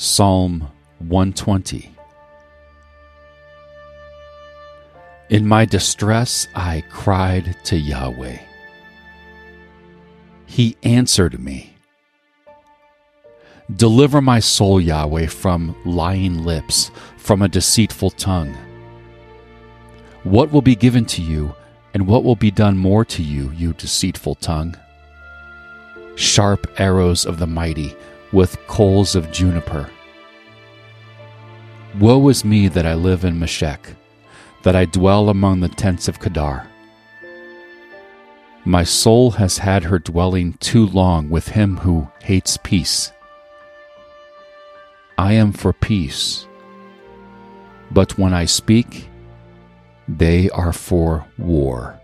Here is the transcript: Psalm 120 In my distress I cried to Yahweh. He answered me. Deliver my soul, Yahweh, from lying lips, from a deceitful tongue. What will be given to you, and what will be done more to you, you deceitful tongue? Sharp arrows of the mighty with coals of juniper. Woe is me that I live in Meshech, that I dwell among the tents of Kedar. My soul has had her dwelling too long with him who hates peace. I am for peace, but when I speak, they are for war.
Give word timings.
Psalm 0.00 0.60
120 1.00 1.90
In 5.28 5.44
my 5.44 5.64
distress 5.64 6.46
I 6.54 6.84
cried 6.88 7.56
to 7.64 7.76
Yahweh. 7.76 8.38
He 10.46 10.76
answered 10.84 11.40
me. 11.40 11.74
Deliver 13.74 14.22
my 14.22 14.38
soul, 14.38 14.80
Yahweh, 14.80 15.26
from 15.26 15.74
lying 15.84 16.44
lips, 16.44 16.92
from 17.16 17.42
a 17.42 17.48
deceitful 17.48 18.10
tongue. 18.10 18.56
What 20.22 20.52
will 20.52 20.62
be 20.62 20.76
given 20.76 21.06
to 21.06 21.22
you, 21.22 21.56
and 21.92 22.06
what 22.06 22.22
will 22.22 22.36
be 22.36 22.52
done 22.52 22.78
more 22.78 23.04
to 23.06 23.22
you, 23.24 23.50
you 23.50 23.72
deceitful 23.72 24.36
tongue? 24.36 24.76
Sharp 26.14 26.68
arrows 26.78 27.26
of 27.26 27.40
the 27.40 27.48
mighty 27.48 27.96
with 28.32 28.58
coals 28.66 29.14
of 29.14 29.32
juniper. 29.32 29.88
Woe 31.98 32.28
is 32.28 32.44
me 32.44 32.68
that 32.68 32.86
I 32.86 32.94
live 32.94 33.24
in 33.24 33.38
Meshech, 33.38 33.94
that 34.62 34.76
I 34.76 34.84
dwell 34.84 35.28
among 35.28 35.60
the 35.60 35.68
tents 35.68 36.08
of 36.08 36.20
Kedar. 36.20 36.66
My 38.64 38.84
soul 38.84 39.32
has 39.32 39.58
had 39.58 39.84
her 39.84 39.98
dwelling 39.98 40.52
too 40.54 40.86
long 40.86 41.30
with 41.30 41.48
him 41.48 41.78
who 41.78 42.08
hates 42.22 42.58
peace. 42.62 43.12
I 45.16 45.32
am 45.32 45.52
for 45.52 45.72
peace, 45.72 46.46
but 47.90 48.18
when 48.18 48.34
I 48.34 48.44
speak, 48.44 49.08
they 50.06 50.50
are 50.50 50.72
for 50.72 51.26
war. 51.38 51.98